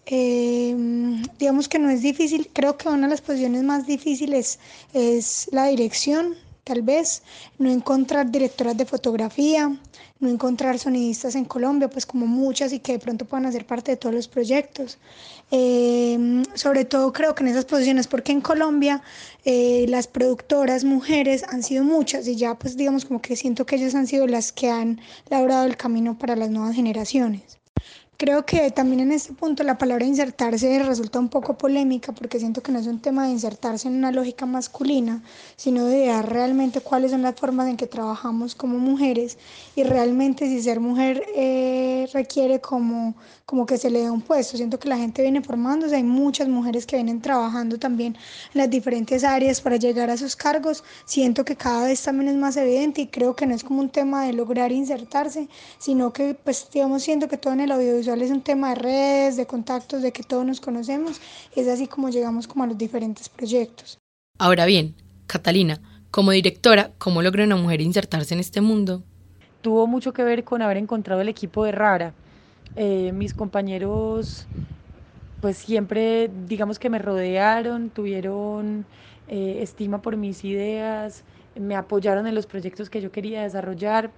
Eh, 0.06 0.76
digamos 1.40 1.68
que 1.68 1.80
no 1.80 1.90
es 1.90 2.04
difícil, 2.04 2.48
creo 2.54 2.78
que 2.78 2.90
una 2.90 3.08
de 3.08 3.12
las 3.12 3.22
posiciones 3.22 3.64
más 3.64 3.88
difíciles 3.88 4.60
es 4.94 5.50
la 5.52 5.66
dirección, 5.66 6.36
tal 6.70 6.84
vez, 6.84 7.24
no 7.58 7.68
encontrar 7.72 8.30
directoras 8.30 8.78
de 8.78 8.86
fotografía, 8.86 9.76
no 10.20 10.30
encontrar 10.30 10.78
sonidistas 10.78 11.34
en 11.34 11.46
Colombia, 11.46 11.90
pues 11.90 12.06
como 12.06 12.28
muchas 12.28 12.74
y 12.74 12.80
que 12.80 12.92
de 12.92 13.00
pronto 13.00 13.26
puedan 13.26 13.48
hacer 13.48 13.66
parte 13.66 13.92
de 13.92 13.98
todos 13.98 14.14
los 14.14 14.28
proyectos. 14.28 15.00
Eh, 15.50 16.44
sobre 16.54 16.86
todo 16.86 17.12
creo 17.12 17.34
que 17.34 17.42
en 17.42 17.50
esas 17.50 17.66
posiciones, 17.66 18.06
porque 18.06 18.32
en 18.32 18.42
Colombia 18.42 19.02
eh, 19.46 19.88
las 19.90 20.06
productoras 20.06 20.84
mujeres 20.84 21.44
han 21.50 21.64
sido 21.64 21.84
muchas 21.84 22.28
y 22.28 22.36
ya 22.36 22.54
pues 22.54 22.78
digamos 22.78 23.06
como 23.06 23.20
que 23.20 23.36
siento 23.36 23.66
que 23.66 23.78
ellas 23.78 23.96
han 23.96 24.06
sido 24.06 24.28
las 24.28 24.52
que 24.52 24.70
han 24.70 25.02
labrado 25.30 25.66
el 25.66 25.76
camino 25.76 26.20
para 26.20 26.36
las 26.36 26.52
nuevas 26.52 26.76
generaciones. 26.76 27.59
Creo 28.22 28.46
que 28.46 28.70
también 28.72 29.00
en 29.00 29.14
este 29.14 29.32
punto 29.32 29.64
la 29.64 29.78
palabra 29.78 30.04
insertarse 30.06 30.84
resulta 30.84 31.20
un 31.20 31.30
poco 31.30 31.58
polémica 31.58 32.12
porque 32.12 32.38
siento 32.38 32.62
que 32.62 32.74
no 32.74 32.80
es 32.80 32.86
un 32.86 33.00
tema 33.00 33.24
de 33.24 33.32
insertarse 33.32 33.88
en 33.88 33.96
una 33.96 34.12
lógica 34.12 34.46
masculina, 34.46 35.24
sino 35.56 35.86
de 35.86 36.08
dar 36.08 36.28
realmente 36.30 36.82
cuáles 36.82 37.12
son 37.12 37.22
las 37.22 37.36
formas 37.36 37.70
en 37.70 37.78
que 37.78 37.88
trabajamos 37.88 38.56
como 38.56 38.78
mujeres 38.78 39.38
y 39.74 39.84
realmente 39.84 40.48
si 40.50 40.62
ser 40.62 40.82
mujer 40.82 41.24
eh, 41.34 42.10
requiere 42.12 42.60
como, 42.60 43.16
como 43.46 43.66
que 43.66 43.78
se 43.78 43.90
le 43.90 44.02
dé 44.02 44.12
un 44.12 44.22
puesto. 44.22 44.58
Siento 44.58 44.80
que 44.80 44.90
la 44.90 44.98
gente 44.98 45.22
viene 45.22 45.42
formándose, 45.42 45.96
hay 45.96 46.04
muchas 46.04 46.50
mujeres 46.50 46.86
que 46.86 46.98
vienen 46.98 47.22
trabajando 47.22 47.80
también 47.80 48.18
en 48.54 48.58
las 48.60 48.70
diferentes 48.70 49.24
áreas 49.24 49.62
para 49.62 49.78
llegar 49.78 50.10
a 50.10 50.18
sus 50.18 50.36
cargos. 50.36 50.84
Siento 51.06 51.46
que 51.46 51.56
cada 51.56 51.86
vez 51.86 52.04
también 52.04 52.32
es 52.32 52.36
más 52.36 52.58
evidente 52.58 53.00
y 53.00 53.08
creo 53.08 53.38
que 53.38 53.46
no 53.46 53.56
es 53.56 53.64
como 53.64 53.80
un 53.80 53.90
tema 53.90 54.26
de 54.26 54.34
lograr 54.34 54.74
insertarse, 54.74 55.48
sino 55.78 56.12
que 56.12 56.34
pues 56.34 56.68
digamos 56.74 57.02
siento 57.04 57.30
que 57.30 57.38
todo 57.38 57.54
en 57.54 57.62
el 57.62 57.72
audiovisual 57.72 58.09
es 58.14 58.32
un 58.32 58.42
tema 58.42 58.70
de 58.70 58.76
redes, 58.76 59.38
de 59.38 59.46
contactos, 59.46 60.02
de 60.02 60.12
que 60.12 60.24
todos 60.24 60.46
nos 60.46 60.60
conocemos. 60.60 61.22
Es 61.56 61.68
así 61.68 61.88
como 61.88 62.10
llegamos 62.10 62.48
como 62.48 62.64
a 62.64 62.68
los 62.68 62.78
diferentes 62.78 63.30
proyectos. 63.30 63.98
Ahora 64.38 64.66
bien, 64.66 64.96
Catalina, 65.28 65.80
como 66.12 66.32
directora, 66.32 66.92
¿cómo 66.98 67.22
logra 67.22 67.44
una 67.44 67.56
mujer 67.56 67.82
insertarse 67.82 68.34
en 68.34 68.40
este 68.40 68.62
mundo? 68.62 69.04
Tuvo 69.62 69.86
mucho 69.88 70.14
que 70.14 70.24
ver 70.24 70.44
con 70.44 70.62
haber 70.62 70.78
encontrado 70.78 71.22
el 71.22 71.30
equipo 71.30 71.64
de 71.66 71.72
Rara. 71.72 72.14
Eh, 72.76 73.12
mis 73.14 73.34
compañeros, 73.34 74.48
pues 75.42 75.58
siempre, 75.58 76.32
digamos 76.48 76.80
que 76.80 76.90
me 76.90 77.00
rodearon, 77.00 77.90
tuvieron 77.90 78.86
eh, 79.28 79.60
estima 79.62 80.02
por 80.02 80.18
mis 80.18 80.44
ideas, 80.44 81.24
me 81.56 81.76
apoyaron 81.76 82.26
en 82.26 82.36
los 82.36 82.48
proyectos 82.48 82.90
que 82.90 83.02
yo 83.02 83.12
quería 83.12 83.44
desarrollar, 83.44 84.12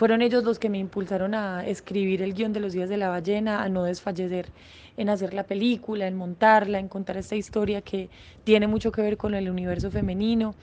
fueron 0.00 0.22
ellos 0.22 0.44
los 0.44 0.58
que 0.58 0.70
me 0.70 0.78
impulsaron 0.78 1.34
a 1.34 1.66
escribir 1.66 2.22
el 2.22 2.32
guion 2.32 2.54
de 2.54 2.60
los 2.60 2.72
días 2.72 2.88
de 2.88 2.96
la 2.96 3.10
ballena, 3.10 3.62
a 3.62 3.68
no 3.68 3.84
desfallecer 3.84 4.50
en 4.96 5.10
hacer 5.10 5.34
la 5.34 5.44
película, 5.44 6.06
en 6.06 6.16
montarla, 6.16 6.78
en 6.78 6.88
contar 6.88 7.18
esta 7.18 7.36
historia 7.36 7.82
que 7.82 8.08
tiene 8.42 8.66
mucho 8.66 8.92
que 8.92 9.02
ver 9.02 9.18
con 9.18 9.34
el 9.34 9.50
universo 9.50 9.90
femenino. 9.90 10.54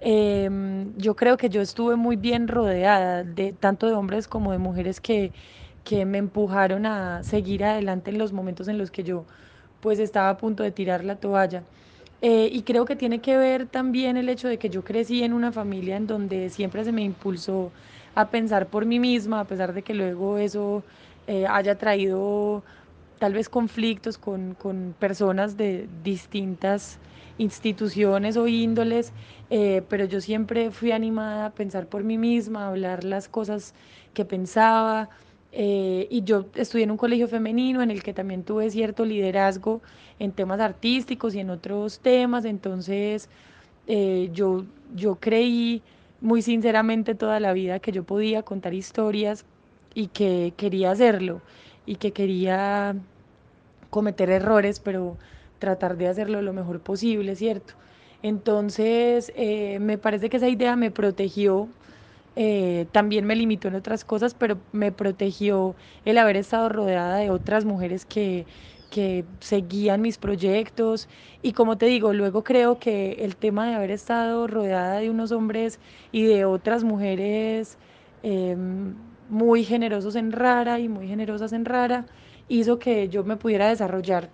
Em, 0.00 0.94
yo 0.98 1.16
creo 1.16 1.38
que 1.38 1.48
yo 1.48 1.62
estuve 1.62 1.96
muy 1.96 2.16
bien 2.16 2.46
rodeada 2.46 3.24
de 3.24 3.54
tanto 3.54 3.86
de 3.86 3.94
hombres 3.94 4.28
como 4.28 4.52
de 4.52 4.58
mujeres 4.58 5.00
que, 5.00 5.32
que 5.82 6.04
me 6.04 6.18
empujaron 6.18 6.84
a 6.84 7.22
seguir 7.22 7.64
adelante 7.64 8.10
en 8.10 8.18
los 8.18 8.34
momentos 8.34 8.68
en 8.68 8.76
los 8.76 8.90
que 8.90 9.02
yo 9.02 9.26
pues 9.80 9.98
estaba 9.98 10.28
a 10.28 10.36
punto 10.36 10.62
de 10.62 10.72
tirar 10.72 11.04
la 11.04 11.16
toalla. 11.16 11.64
Eh, 12.20 12.48
y 12.52 12.62
creo 12.64 12.84
que 12.86 12.96
tiene 12.96 13.20
que 13.22 13.36
ver 13.38 13.66
también 13.66 14.16
el 14.18 14.28
hecho 14.28 14.48
de 14.48 14.58
que 14.58 14.70
yo 14.70 14.84
crecí 14.84 15.22
en 15.22 15.32
una 15.32 15.52
familia 15.52 15.96
en 15.96 16.06
donde 16.06 16.50
siempre 16.50 16.84
se 16.84 16.92
me 16.92 17.02
impulsó 17.02 17.72
a 18.14 18.28
pensar 18.28 18.68
por 18.68 18.86
mí 18.86 18.98
misma, 18.98 19.40
a 19.40 19.44
pesar 19.44 19.72
de 19.72 19.82
que 19.82 19.94
luego 19.94 20.38
eso 20.38 20.82
eh, 21.26 21.46
haya 21.48 21.76
traído 21.76 22.62
tal 23.18 23.32
vez 23.32 23.48
conflictos 23.48 24.18
con, 24.18 24.54
con, 24.54 24.94
personas 24.98 25.56
de 25.56 25.88
distintas 26.02 26.98
instituciones 27.38 28.36
o 28.36 28.46
índoles, 28.46 29.12
eh, 29.50 29.82
pero 29.88 30.04
yo 30.04 30.20
siempre 30.20 30.70
fui 30.70 30.92
animada 30.92 31.46
a 31.46 31.50
pensar 31.50 31.86
por 31.86 32.04
mí 32.04 32.18
misma, 32.18 32.64
a 32.64 32.68
hablar 32.68 33.04
las 33.04 33.28
cosas 33.28 33.74
que 34.12 34.24
pensaba. 34.24 35.08
Eh, 35.56 36.08
y 36.10 36.22
yo 36.24 36.46
estudié 36.56 36.84
en 36.84 36.90
un 36.90 36.96
colegio 36.96 37.28
femenino 37.28 37.80
en 37.80 37.92
el 37.92 38.02
que 38.02 38.12
también 38.12 38.42
tuve 38.42 38.70
cierto 38.70 39.04
liderazgo 39.04 39.82
en 40.18 40.32
temas 40.32 40.58
artísticos 40.60 41.34
y 41.34 41.40
en 41.40 41.50
otros 41.50 42.00
temas, 42.00 42.44
entonces 42.44 43.28
yo, 44.32 44.64
yo 44.94 45.16
creí 45.16 45.82
muy 46.24 46.42
sinceramente 46.42 47.14
toda 47.14 47.38
la 47.40 47.52
vida 47.52 47.80
que 47.80 47.92
yo 47.92 48.04
podía 48.04 48.42
contar 48.44 48.74
historias 48.74 49.46
y 49.94 50.08
que 50.08 50.54
quería 50.56 50.90
hacerlo 50.90 51.44
y 51.86 51.96
que 51.96 52.14
quería 52.14 52.96
cometer 53.90 54.30
errores, 54.30 54.80
pero 54.80 55.18
tratar 55.58 55.96
de 55.98 56.08
hacerlo 56.08 56.42
lo 56.42 56.54
mejor 56.54 56.82
posible, 56.82 57.36
¿cierto? 57.36 57.74
Entonces, 58.22 59.32
eh, 59.36 59.78
me 59.80 59.98
parece 59.98 60.30
que 60.30 60.38
esa 60.38 60.48
idea 60.48 60.76
me 60.76 60.90
protegió, 60.90 61.76
eh, 62.36 62.88
también 62.92 63.26
me 63.26 63.36
limitó 63.36 63.68
en 63.68 63.74
otras 63.76 64.04
cosas, 64.04 64.34
pero 64.34 64.66
me 64.72 64.92
protegió 64.92 65.76
el 66.04 66.18
haber 66.18 66.36
estado 66.38 66.68
rodeada 66.70 67.18
de 67.18 67.30
otras 67.30 67.64
mujeres 67.66 68.06
que, 68.06 68.46
que 68.94 69.24
seguían 69.40 70.02
mis 70.02 70.18
proyectos 70.18 71.08
y 71.42 71.52
como 71.52 71.76
te 71.76 71.86
digo, 71.86 72.12
luego 72.12 72.44
creo 72.44 72.78
que 72.78 73.16
el 73.24 73.34
tema 73.34 73.66
de 73.66 73.74
haber 73.74 73.90
estado 73.90 74.46
rodeada 74.46 74.98
de 74.98 75.10
unos 75.10 75.32
hombres 75.32 75.80
y 76.12 76.22
de 76.22 76.44
otras 76.44 76.84
mujeres 76.84 77.76
em, 78.22 78.94
muy 79.28 79.64
generosos 79.64 80.14
en 80.14 80.30
rara 80.30 80.78
y 80.78 80.88
muy 80.88 81.08
generosas 81.08 81.52
en 81.52 81.64
rara 81.64 82.06
hizo 82.46 82.78
que 82.78 83.08
yo 83.08 83.24
me 83.24 83.34
pudiera 83.34 83.68
desarrollar 83.68 84.30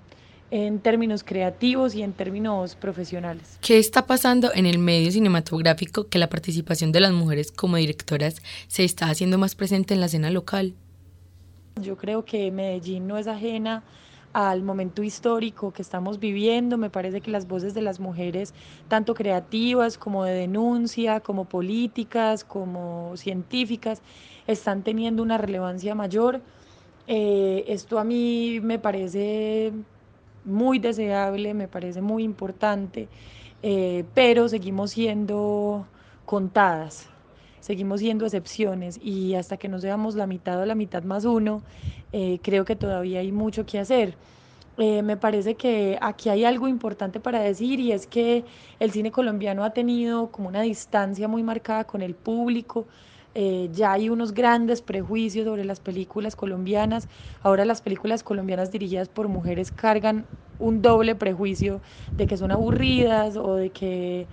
en 0.50 0.80
términos 0.80 1.24
creativos 1.24 1.94
y 1.94 2.02
en 2.02 2.12
términos 2.12 2.74
profesionales. 2.74 3.56
¿Qué 3.62 3.78
está 3.78 4.06
pasando 4.06 4.52
en 4.52 4.66
el 4.66 4.76
medio 4.76 5.10
cinematográfico 5.10 6.08
que 6.08 6.18
la 6.18 6.28
participación 6.28 6.92
de 6.92 7.00
las 7.00 7.12
mujeres 7.12 7.50
como 7.50 7.78
directoras 7.78 8.42
se 8.68 8.84
está 8.84 9.08
haciendo 9.08 9.38
más 9.38 9.54
presente 9.54 9.94
en 9.94 10.00
la 10.00 10.06
escena 10.06 10.28
local? 10.28 10.74
Yo 11.80 11.96
creo 11.96 12.26
que 12.26 12.50
Medellín 12.50 13.06
no 13.06 13.16
es 13.16 13.26
ajena 13.26 13.84
al 14.32 14.62
momento 14.62 15.02
histórico 15.02 15.72
que 15.72 15.82
estamos 15.82 16.18
viviendo. 16.18 16.78
Me 16.78 16.90
parece 16.90 17.20
que 17.20 17.30
las 17.30 17.46
voces 17.48 17.74
de 17.74 17.82
las 17.82 18.00
mujeres, 18.00 18.54
tanto 18.88 19.14
creativas 19.14 19.98
como 19.98 20.24
de 20.24 20.32
denuncia, 20.34 21.20
como 21.20 21.44
políticas, 21.46 22.44
como 22.44 23.16
científicas, 23.16 24.02
están 24.46 24.82
teniendo 24.82 25.22
una 25.22 25.38
relevancia 25.38 25.94
mayor. 25.94 26.40
Eh, 27.06 27.64
esto 27.68 27.98
a 27.98 28.04
mí 28.04 28.60
me 28.62 28.78
parece 28.78 29.72
muy 30.44 30.78
deseable, 30.78 31.54
me 31.54 31.68
parece 31.68 32.00
muy 32.00 32.22
importante, 32.22 33.08
eh, 33.62 34.04
pero 34.14 34.48
seguimos 34.48 34.92
siendo 34.92 35.86
contadas 36.24 37.10
seguimos 37.60 38.00
siendo 38.00 38.24
excepciones 38.24 38.98
y 39.02 39.34
hasta 39.34 39.56
que 39.56 39.68
no 39.68 39.78
seamos 39.78 40.14
la 40.14 40.26
mitad 40.26 40.60
o 40.60 40.66
la 40.66 40.74
mitad 40.74 41.02
más 41.04 41.24
uno, 41.24 41.62
eh, 42.12 42.38
creo 42.42 42.64
que 42.64 42.76
todavía 42.76 43.20
hay 43.20 43.32
mucho 43.32 43.66
que 43.66 43.78
hacer. 43.78 44.16
Eh, 44.78 45.02
me 45.02 45.16
parece 45.16 45.56
que 45.56 45.98
aquí 46.00 46.30
hay 46.30 46.44
algo 46.44 46.66
importante 46.66 47.20
para 47.20 47.40
decir 47.40 47.80
y 47.80 47.92
es 47.92 48.06
que 48.06 48.44
el 48.78 48.90
cine 48.92 49.10
colombiano 49.10 49.62
ha 49.62 49.70
tenido 49.70 50.30
como 50.30 50.48
una 50.48 50.62
distancia 50.62 51.28
muy 51.28 51.42
marcada 51.42 51.84
con 51.84 52.00
el 52.02 52.14
público. 52.14 52.86
Eh, 53.34 53.68
ya 53.72 53.92
hay 53.92 54.08
unos 54.08 54.32
grandes 54.32 54.80
prejuicios 54.80 55.44
sobre 55.44 55.64
las 55.64 55.80
películas 55.80 56.34
colombianas. 56.34 57.08
Ahora 57.42 57.64
las 57.64 57.82
películas 57.82 58.22
colombianas 58.22 58.70
dirigidas 58.72 59.08
por 59.08 59.28
mujeres 59.28 59.70
cargan 59.70 60.24
un 60.58 60.82
doble 60.82 61.14
prejuicio 61.14 61.80
de 62.16 62.26
que 62.26 62.36
son 62.36 62.50
aburridas 62.50 63.36
o 63.36 63.54
de 63.56 63.70
que 63.70 64.26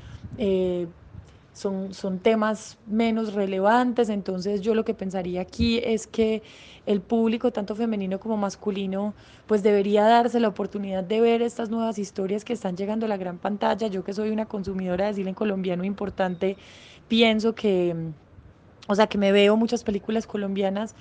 son, 1.58 1.94
son 1.94 2.20
temas 2.20 2.78
menos 2.86 3.34
relevantes, 3.34 4.10
entonces 4.10 4.62
yo 4.62 4.76
lo 4.76 4.86
que 4.86 4.94
pensaría 4.94 5.42
aquí 5.42 5.80
es 5.84 6.06
que 6.06 6.44
el 6.86 7.02
público, 7.02 7.52
tanto 7.52 7.76
femenino 7.76 8.20
como 8.20 8.38
masculino, 8.38 9.14
pues 9.48 9.64
debería 9.64 10.04
darse 10.04 10.40
la 10.40 10.48
oportunidad 10.50 11.04
de 11.04 11.20
ver 11.20 11.42
estas 11.42 11.70
nuevas 11.70 11.98
historias 11.98 12.46
que 12.46 12.54
están 12.54 12.78
llegando 12.78 13.08
a 13.08 13.10
la 13.10 13.18
gran 13.18 13.40
pantalla. 13.40 13.88
Yo 13.88 14.04
que 14.04 14.14
soy 14.14 14.30
una 14.30 14.46
consumidora 14.46 15.08
de 15.08 15.16
cine 15.16 15.34
colombiano 15.34 15.84
importante, 15.84 16.58
pienso 17.08 17.56
que, 17.56 17.96
o 18.88 18.96
sea, 18.96 19.08
que 19.08 19.18
me 19.18 19.32
veo 19.32 19.58
muchas 19.58 19.84
películas 19.84 20.28
colombianas, 20.28 20.96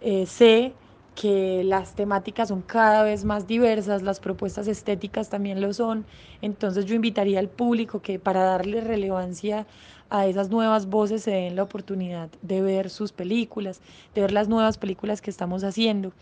eh, 0.00 0.26
sé 0.26 0.74
que 1.14 1.64
las 1.64 1.94
temáticas 1.94 2.48
son 2.48 2.62
cada 2.62 3.02
vez 3.02 3.24
más 3.24 3.46
diversas, 3.46 4.02
las 4.02 4.20
propuestas 4.20 4.68
estéticas 4.68 5.28
también 5.28 5.60
lo 5.60 5.72
son. 5.74 6.06
Entonces 6.40 6.86
yo 6.86 6.94
invitaría 6.94 7.38
al 7.38 7.48
público 7.48 8.00
que 8.00 8.18
para 8.18 8.42
darle 8.42 8.80
relevancia 8.80 9.66
a 10.10 10.26
esas 10.26 10.50
nuevas 10.50 10.86
voces 10.86 11.22
se 11.22 11.30
den 11.30 11.56
la 11.56 11.62
oportunidad 11.62 12.28
de 12.42 12.60
ver 12.60 12.90
sus 12.90 13.12
películas, 13.12 13.80
de 14.14 14.20
ver 14.20 14.32
las 14.32 14.48
nuevas 14.48 14.76
películas 14.76 15.20
que 15.20 15.30
estamos 15.30 15.64
haciendo. 15.64 16.12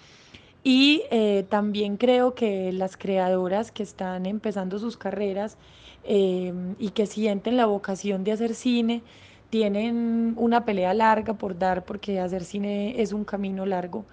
Y 0.63 1.03
eh, 1.11 1.47
también 1.49 1.97
creo 1.97 2.35
que 2.35 2.73
las 2.73 2.97
creadoras 2.97 3.73
que 3.73 3.83
están 3.83 4.27
empezando 4.27 4.79
sus 4.79 4.97
carreras 4.97 5.57
eh, 6.05 6.53
y 6.79 6.91
que 6.91 7.07
sienten 7.07 7.57
la 7.57 7.67
vocación 7.67 8.25
de 8.25 8.33
hacer 8.33 8.55
cine, 8.55 9.03
tienen 9.51 10.35
una 10.37 10.65
pelea 10.65 10.93
larga 10.93 11.35
por 11.35 11.59
dar 11.59 11.85
porque 11.85 12.21
hacer 12.21 12.45
cine 12.45 13.01
es 13.01 13.13
un 13.13 13.25
camino 13.25 13.65
largo. 13.65 14.05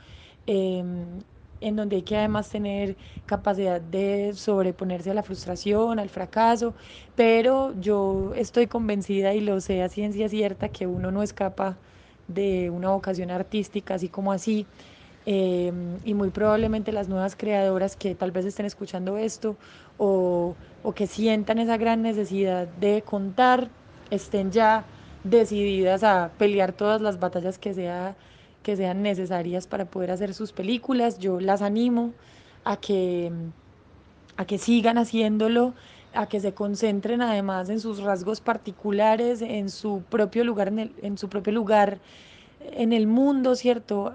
Em, 0.48 1.20
en 1.62 1.76
donde 1.76 1.98
hay 1.98 2.04
que 2.04 2.18
además 2.18 2.50
tener 2.50 2.98
capacidad 3.26 3.82
de 3.82 4.34
sobreponerse 4.36 5.12
a 5.12 5.14
la 5.14 5.24
frustración, 5.24 6.00
al 6.00 6.10
fracaso, 6.10 6.76
pero 7.16 7.74
yo 7.80 8.34
estoy 8.36 8.68
convencida 8.68 9.34
y 9.34 9.42
lo 9.42 9.60
sé 9.62 9.82
a 9.84 9.90
ciencia 9.90 10.30
cierta 10.30 10.70
que 10.70 10.88
uno 10.88 11.12
no 11.12 11.24
escapa 11.24 11.80
de 12.28 12.70
una 12.70 12.90
vocación 12.90 13.32
artística 13.32 13.96
así 13.96 14.10
como 14.10 14.32
así. 14.32 14.68
Em, 15.28 16.00
y 16.04 16.14
muy 16.14 16.30
probablemente 16.30 16.92
las 16.92 17.10
nuevas 17.10 17.36
creadoras 17.36 17.96
que 17.96 18.14
tal 18.16 18.32
vez 18.32 18.46
estén 18.46 18.68
escuchando 18.68 19.18
esto 19.18 19.58
o, 19.98 20.58
o 20.84 20.94
que 20.94 21.08
sientan 21.08 21.58
esa 21.60 21.78
gran 21.78 22.04
necesidad 22.04 22.68
de 22.68 23.04
contar, 23.04 23.72
estén 24.12 24.52
ya 24.52 24.88
decididas 25.24 26.04
a 26.04 26.36
pelear 26.38 26.74
todas 26.74 27.02
las 27.02 27.20
batallas 27.20 27.58
que 27.58 27.74
sea 27.74 28.18
que 28.66 28.76
sean 28.76 29.04
necesarias 29.04 29.68
para 29.68 29.86
poder 29.86 30.10
hacer 30.10 30.34
sus 30.34 30.52
películas. 30.52 31.20
Yo 31.20 31.40
las 31.40 31.62
animo 31.62 32.14
a 32.64 32.78
que, 32.78 33.32
a 34.38 34.46
que 34.46 34.58
sigan 34.58 34.98
haciéndolo, 34.98 35.76
a 36.16 36.26
que 36.28 36.40
se 36.40 36.56
concentren 36.56 37.22
además 37.22 37.70
en 37.70 37.80
sus 37.80 38.00
rasgos 38.02 38.42
particulares, 38.42 39.44
en 39.44 39.70
su 39.70 40.02
propio 40.10 40.44
lugar, 40.44 40.70
en, 40.70 40.80
el, 40.80 40.92
en 41.04 41.16
su 41.20 41.30
propio 41.30 41.54
lugar 41.54 42.00
en 42.72 42.92
el 42.92 43.06
mundo, 43.06 43.54
¿cierto? 43.54 44.14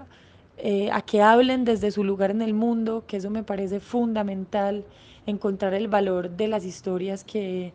Eh, 0.57 0.89
a 0.91 1.01
que 1.01 1.21
hablen 1.21 1.63
desde 1.63 1.89
su 1.89 2.03
lugar 2.03 2.29
en 2.31 2.41
el 2.41 2.53
mundo, 2.53 3.05
que 3.07 3.17
eso 3.17 3.29
me 3.29 3.43
parece 3.43 3.79
fundamental, 3.79 4.83
encontrar 5.27 5.73
el 5.73 5.87
valor 5.87 6.29
de 6.29 6.49
las 6.49 6.65
historias 6.65 7.23
que, 7.23 7.71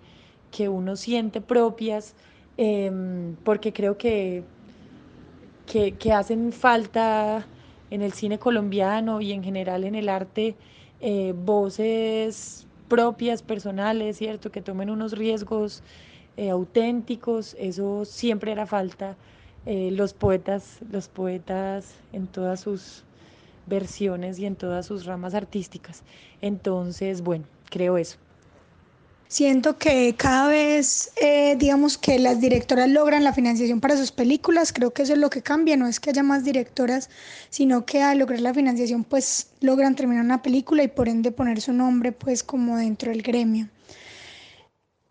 que 0.50 0.68
uno 0.68 0.94
siente 0.94 1.40
propias, 1.40 2.14
eh, 2.58 2.92
porque 3.44 3.72
creo 3.72 3.96
que 3.96 4.44
que, 5.66 6.12
hacen 6.12 6.52
falta 6.52 7.46
en 7.90 8.02
el 8.02 8.12
cine 8.12 8.38
colombiano 8.38 9.20
y 9.20 9.32
en 9.32 9.42
general 9.42 9.84
en 9.84 9.94
el 9.94 10.08
arte 10.08 10.54
eh, 11.00 11.34
voces 11.36 12.66
propias, 12.88 13.42
personales, 13.42 14.16
¿cierto? 14.16 14.50
Que 14.50 14.62
tomen 14.62 14.90
unos 14.90 15.12
riesgos 15.12 15.82
eh, 16.36 16.50
auténticos, 16.50 17.56
eso 17.58 18.04
siempre 18.04 18.52
era 18.52 18.66
falta. 18.66 19.16
Eh, 19.66 19.90
los 19.90 20.14
poetas, 20.14 20.78
los 20.92 21.08
poetas 21.08 21.94
en 22.12 22.28
todas 22.28 22.60
sus 22.60 23.02
versiones 23.66 24.38
y 24.38 24.46
en 24.46 24.54
todas 24.54 24.86
sus 24.86 25.06
ramas 25.06 25.34
artísticas. 25.34 26.04
Entonces, 26.40 27.22
bueno, 27.22 27.44
creo 27.68 27.98
eso. 27.98 28.18
Siento 29.28 29.76
que 29.76 30.14
cada 30.16 30.46
vez, 30.46 31.10
eh, 31.20 31.56
digamos 31.58 31.98
que 31.98 32.18
las 32.20 32.40
directoras 32.40 32.88
logran 32.88 33.24
la 33.24 33.32
financiación 33.32 33.80
para 33.80 33.96
sus 33.96 34.12
películas, 34.12 34.72
creo 34.72 34.92
que 34.92 35.02
eso 35.02 35.14
es 35.14 35.18
lo 35.18 35.30
que 35.30 35.42
cambia, 35.42 35.76
no 35.76 35.88
es 35.88 35.98
que 35.98 36.10
haya 36.10 36.22
más 36.22 36.44
directoras, 36.44 37.10
sino 37.50 37.84
que 37.84 38.02
al 38.02 38.18
lograr 38.18 38.40
la 38.40 38.54
financiación 38.54 39.02
pues 39.02 39.48
logran 39.60 39.96
terminar 39.96 40.24
una 40.24 40.42
película 40.42 40.84
y 40.84 40.88
por 40.88 41.08
ende 41.08 41.32
poner 41.32 41.60
su 41.60 41.72
nombre 41.72 42.12
pues 42.12 42.44
como 42.44 42.76
dentro 42.76 43.10
del 43.10 43.22
gremio. 43.22 43.68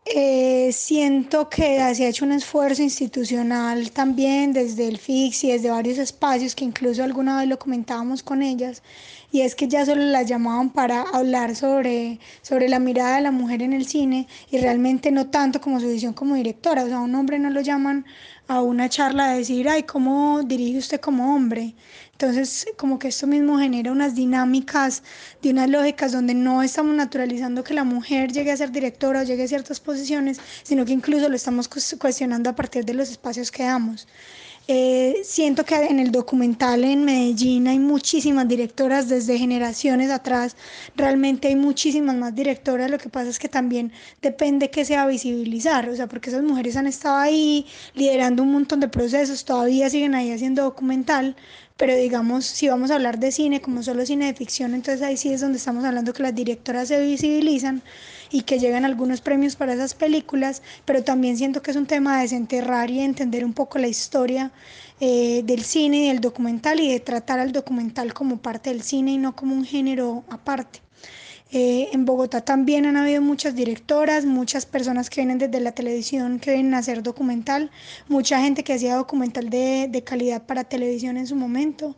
Eh, 0.07 0.71
siento 0.71 1.49
que 1.49 1.79
se 1.95 2.05
ha 2.05 2.09
hecho 2.09 2.25
un 2.25 2.31
esfuerzo 2.31 2.83
institucional 2.83 3.89
también 3.89 4.53
desde 4.53 4.87
el 4.87 4.99
FIX 4.99 5.43
y 5.45 5.51
desde 5.51 5.71
varios 5.71 5.97
espacios 5.97 6.53
que 6.53 6.63
incluso 6.63 7.03
alguna 7.03 7.39
vez 7.39 7.47
lo 7.49 7.57
comentábamos 7.57 8.21
con 8.21 8.43
ellas 8.43 8.83
y 9.31 9.41
es 9.41 9.55
que 9.55 9.67
ya 9.67 9.83
solo 9.83 10.03
las 10.03 10.27
llamaban 10.27 10.69
para 10.69 11.01
hablar 11.01 11.55
sobre, 11.55 12.19
sobre 12.43 12.69
la 12.69 12.77
mirada 12.79 13.15
de 13.15 13.23
la 13.23 13.31
mujer 13.31 13.63
en 13.63 13.73
el 13.73 13.87
cine 13.87 14.27
y 14.51 14.59
realmente 14.59 15.09
no 15.11 15.27
tanto 15.27 15.59
como 15.59 15.79
su 15.79 15.89
visión 15.89 16.13
como 16.13 16.35
directora, 16.35 16.83
o 16.83 16.87
sea, 16.87 16.97
a 16.97 17.01
un 17.01 17.15
hombre 17.15 17.39
no 17.39 17.49
lo 17.49 17.61
llaman 17.61 18.05
a 18.47 18.61
una 18.61 18.89
charla 18.89 19.29
de 19.31 19.39
decir, 19.39 19.67
ay, 19.67 19.83
¿cómo 19.83 20.43
dirige 20.43 20.77
usted 20.77 21.01
como 21.01 21.35
hombre? 21.35 21.73
Entonces, 22.17 22.65
como 22.77 22.97
que 22.97 23.09
esto 23.09 23.27
mismo 23.27 23.59
genera 23.59 23.91
unas 23.91 24.15
dinámicas 24.15 25.03
de 25.41 25.49
unas 25.49 25.69
lógicas 25.69 26.13
donde 26.13 26.33
no 26.33 26.63
estamos 26.63 26.95
naturalizando 26.95 27.61
que 27.65 27.73
la 27.73 27.83
mujer 27.83 28.31
llegue 28.31 28.53
a 28.53 28.57
ser 28.57 28.71
directora 28.71 29.19
o 29.19 29.23
llegue 29.23 29.43
a 29.43 29.47
ciertas 29.49 29.81
posiciones, 29.81 30.39
sino 30.63 30.85
que 30.85 30.93
incluso 30.93 31.27
lo 31.27 31.35
estamos 31.35 31.67
cuestionando 31.67 32.49
a 32.49 32.55
partir 32.55 32.85
de 32.85 32.93
los 32.93 33.09
espacios 33.09 33.51
que 33.51 33.63
damos. 33.63 34.07
Eh, 34.67 35.21
siento 35.23 35.63
que 35.63 35.75
en 35.75 35.99
el 35.99 36.11
documental 36.11 36.83
en 36.85 37.05
Medellín 37.05 37.67
hay 37.67 37.77
muchísimas 37.77 38.47
directoras 38.47 39.07
desde 39.07 39.37
generaciones 39.37 40.09
atrás, 40.09 40.55
realmente 40.95 41.49
hay 41.49 41.55
muchísimas 41.55 42.15
más 42.15 42.33
directoras, 42.33 42.89
lo 42.89 42.97
que 42.97 43.09
pasa 43.09 43.29
es 43.29 43.37
que 43.37 43.47
también 43.47 43.91
depende 44.23 44.71
que 44.71 44.83
sea 44.83 45.05
visibilizar, 45.05 45.87
o 45.87 45.95
sea, 45.95 46.07
porque 46.07 46.31
esas 46.31 46.41
mujeres 46.41 46.77
han 46.77 46.87
estado 46.87 47.17
ahí 47.17 47.67
liderando 47.93 48.41
un 48.41 48.53
montón 48.53 48.79
de 48.79 48.87
procesos, 48.87 49.45
todavía 49.45 49.87
siguen 49.91 50.15
ahí 50.15 50.31
haciendo 50.31 50.63
documental, 50.63 51.35
pero 51.77 51.95
digamos, 51.95 52.45
si 52.45 52.67
vamos 52.67 52.89
a 52.89 52.95
hablar 52.95 53.19
de 53.19 53.31
cine 53.31 53.61
como 53.61 53.83
solo 53.83 54.03
cine 54.03 54.25
de 54.25 54.33
ficción, 54.33 54.73
entonces 54.73 55.03
ahí 55.03 55.15
sí 55.15 55.31
es 55.31 55.41
donde 55.41 55.59
estamos 55.59 55.85
hablando 55.85 56.11
que 56.11 56.23
las 56.23 56.33
directoras 56.33 56.87
se 56.87 56.99
visibilizan 57.05 57.83
y 58.35 58.41
que 58.41 58.59
llegan 58.59 58.83
algunos 58.83 59.21
premios 59.21 59.55
para 59.55 59.75
esas 59.75 59.93
películas, 59.93 60.61
pero 60.83 61.05
también 61.05 61.37
siento 61.37 61.61
que 61.61 61.71
es 61.71 61.77
un 61.77 61.85
tema 61.85 62.17
de 62.17 62.23
desenterrar 62.23 62.91
y 62.91 62.99
entender 62.99 63.45
un 63.45 63.53
poco 63.53 63.79
la 63.79 63.87
historia 63.87 64.51
eh, 64.99 65.41
del 65.45 65.63
cine 65.63 66.03
y 66.03 66.07
del 66.09 66.19
documental 66.19 66.81
y 66.81 66.91
de 66.91 66.99
tratar 66.99 67.39
al 67.39 67.53
documental 67.53 68.13
como 68.13 68.39
parte 68.39 68.71
del 68.71 68.81
cine 68.81 69.11
y 69.11 69.17
no 69.17 69.37
como 69.37 69.55
un 69.55 69.63
género 69.63 70.25
aparte. 70.29 70.81
Eh, 71.49 71.87
en 71.93 72.03
Bogotá 72.03 72.41
también 72.41 72.85
han 72.85 72.97
habido 72.97 73.21
muchas 73.21 73.55
directoras, 73.55 74.25
muchas 74.25 74.65
personas 74.65 75.09
que 75.09 75.21
vienen 75.21 75.37
desde 75.37 75.61
la 75.61 75.71
televisión 75.71 76.39
que 76.39 76.51
vienen 76.51 76.73
a 76.73 76.79
hacer 76.79 77.03
documental, 77.03 77.71
mucha 78.09 78.41
gente 78.41 78.65
que 78.65 78.73
hacía 78.73 78.97
documental 78.97 79.49
de, 79.49 79.87
de 79.89 80.03
calidad 80.03 80.45
para 80.45 80.65
televisión 80.65 81.15
en 81.15 81.25
su 81.25 81.37
momento. 81.37 81.95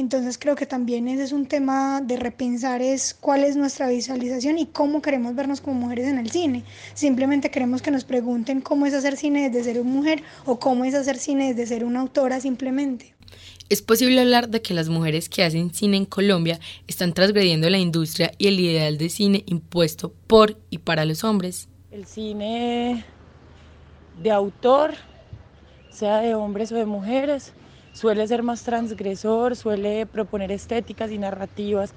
Entonces 0.00 0.38
creo 0.38 0.56
que 0.56 0.64
también 0.64 1.08
ese 1.08 1.24
es 1.24 1.32
un 1.32 1.44
tema 1.44 2.00
de 2.00 2.16
repensar 2.16 2.80
es 2.80 3.12
cuál 3.12 3.44
es 3.44 3.56
nuestra 3.56 3.86
visualización 3.86 4.56
y 4.56 4.64
cómo 4.64 5.02
queremos 5.02 5.34
vernos 5.34 5.60
como 5.60 5.78
mujeres 5.78 6.08
en 6.08 6.16
el 6.16 6.30
cine. 6.30 6.64
Simplemente 6.94 7.50
queremos 7.50 7.82
que 7.82 7.90
nos 7.90 8.04
pregunten 8.04 8.62
cómo 8.62 8.86
es 8.86 8.94
hacer 8.94 9.18
cine 9.18 9.50
desde 9.50 9.74
ser 9.74 9.82
una 9.82 9.90
mujer 9.90 10.22
o 10.46 10.58
cómo 10.58 10.86
es 10.86 10.94
hacer 10.94 11.18
cine 11.18 11.52
desde 11.52 11.74
ser 11.74 11.84
una 11.84 12.00
autora 12.00 12.40
simplemente. 12.40 13.14
Es 13.68 13.82
posible 13.82 14.22
hablar 14.22 14.48
de 14.48 14.62
que 14.62 14.72
las 14.72 14.88
mujeres 14.88 15.28
que 15.28 15.44
hacen 15.44 15.74
cine 15.74 15.98
en 15.98 16.06
Colombia 16.06 16.58
están 16.88 17.12
transgrediendo 17.12 17.68
la 17.68 17.76
industria 17.76 18.32
y 18.38 18.46
el 18.46 18.58
ideal 18.58 18.96
de 18.96 19.10
cine 19.10 19.44
impuesto 19.48 20.14
por 20.26 20.56
y 20.70 20.78
para 20.78 21.04
los 21.04 21.24
hombres. 21.24 21.68
El 21.90 22.06
cine 22.06 23.04
de 24.22 24.30
autor, 24.30 24.94
sea 25.90 26.20
de 26.20 26.34
hombres 26.34 26.72
o 26.72 26.76
de 26.76 26.86
mujeres, 26.86 27.52
suele 28.00 28.26
ser 28.26 28.42
más 28.42 28.62
transgresor, 28.62 29.56
suele 29.56 30.06
proponer 30.06 30.50
estéticas 30.52 31.10
y 31.10 31.18
narrativas 31.18 31.92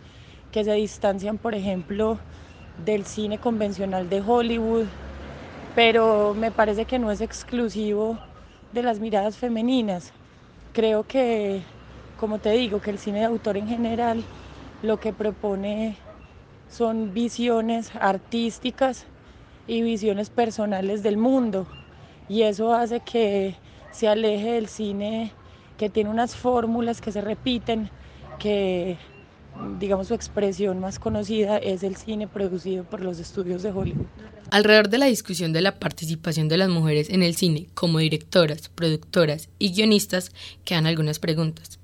que 0.52 0.66
se 0.66 0.74
distancian, 0.74 1.38
por 1.38 1.56
ejemplo, 1.56 2.20
del 2.86 3.06
cine 3.06 3.38
convencional 3.38 4.10
de 4.10 4.20
Hollywood, 4.20 4.84
pero 5.78 6.34
me 6.34 6.52
parece 6.52 6.84
que 6.84 7.00
no 7.00 7.10
es 7.10 7.22
exclusivo 7.22 8.20
de 8.74 8.84
las 8.84 9.00
miradas 9.00 9.38
femeninas. 9.38 10.12
Creo 10.74 11.04
que, 11.04 11.62
como 12.20 12.38
te 12.38 12.52
digo, 12.52 12.82
que 12.82 12.90
el 12.90 13.00
cine 13.00 13.20
de 13.20 13.26
autor 13.26 13.56
en 13.56 13.70
general 13.70 14.26
lo 14.82 14.98
que 14.98 15.14
propone 15.14 15.96
son 16.70 17.14
visiones 17.14 17.92
artísticas 17.96 19.06
y 19.68 19.82
visiones 19.82 20.30
personales 20.30 21.02
del 21.02 21.16
mundo 21.16 21.66
y 22.28 22.42
eso 22.42 22.74
hace 22.74 23.00
que 23.00 23.56
se 23.94 24.10
aleje 24.10 24.52
del 24.52 24.68
cine 24.68 25.32
que 25.78 25.90
tiene 25.90 26.10
unas 26.10 26.36
fórmulas 26.36 27.02
que 27.02 27.12
se 27.12 27.22
repiten, 27.22 27.90
que 28.40 28.98
digamos 29.80 30.08
su 30.08 30.14
expresión 30.14 30.80
más 30.80 31.00
conocida 31.00 31.58
es 31.58 31.84
el 31.84 31.96
cine 31.96 32.28
producido 32.28 32.84
por 32.84 33.02
los 33.02 33.20
estudios 33.20 33.64
de 33.64 33.72
Hollywood. 33.72 34.06
Alrededor 34.52 34.90
de 34.90 34.98
la 34.98 35.06
discusión 35.06 35.54
de 35.54 35.62
la 35.62 35.80
participación 35.80 36.48
de 36.48 36.58
las 36.58 36.70
mujeres 36.70 37.10
en 37.10 37.24
el 37.24 37.36
cine 37.36 37.68
como 37.74 38.00
directoras, 38.00 38.70
productoras 38.70 39.50
y 39.60 39.74
guionistas 39.74 40.32
quedan 40.64 40.86
algunas 40.86 41.20
preguntas. 41.20 41.80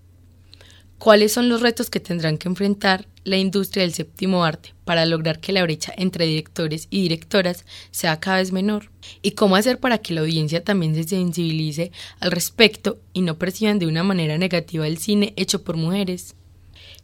¿Cuáles 0.99 1.31
son 1.31 1.47
los 1.47 1.61
retos 1.61 1.89
que 1.89 2.01
tendrán 2.01 2.37
que 2.37 2.49
enfrentar 2.49 3.07
la 3.23 3.37
industria 3.37 3.83
del 3.83 3.93
séptimo 3.93 4.43
arte 4.43 4.73
para 4.83 5.05
lograr 5.05 5.39
que 5.39 5.53
la 5.53 5.63
brecha 5.63 5.93
entre 5.95 6.25
directores 6.25 6.87
y 6.89 7.01
directoras 7.03 7.63
sea 7.89 8.19
cada 8.19 8.39
vez 8.39 8.51
menor? 8.51 8.91
¿Y 9.21 9.31
cómo 9.31 9.55
hacer 9.55 9.79
para 9.79 9.99
que 9.99 10.13
la 10.13 10.19
audiencia 10.19 10.61
también 10.61 10.95
se 10.95 11.05
sensibilice 11.05 11.93
al 12.19 12.31
respecto 12.31 12.99
y 13.13 13.21
no 13.21 13.37
perciban 13.37 13.79
de 13.79 13.87
una 13.87 14.03
manera 14.03 14.37
negativa 14.37 14.85
el 14.85 14.97
cine 14.97 15.33
hecho 15.37 15.63
por 15.63 15.77
mujeres? 15.77 16.35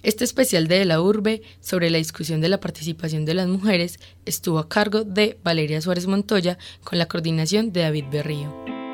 Este 0.04 0.26
especial 0.26 0.68
de 0.68 0.84
la 0.84 1.00
Urbe 1.00 1.42
sobre 1.62 1.90
la 1.90 1.98
discusión 1.98 2.42
de 2.42 2.50
la 2.50 2.60
participación 2.60 3.24
de 3.24 3.34
las 3.34 3.48
mujeres 3.48 4.02
estuvo 4.26 4.60
a 4.60 4.68
cargo 4.68 5.06
de 5.06 5.40
Valeria 5.42 5.80
Suárez 5.80 6.06
Montoya 6.06 6.58
con 6.84 7.00
la 7.00 7.08
coordinación 7.08 7.72
de 7.72 7.82
David 7.84 8.06
Berrío. 8.12 8.85